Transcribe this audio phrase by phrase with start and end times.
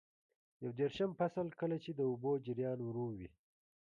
[0.63, 3.29] یو دېرشم فصل: کله چې د اوبو جریان ورو وي.